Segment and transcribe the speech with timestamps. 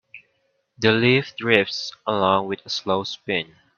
[0.79, 3.55] The leaf drifts along with a slow spin.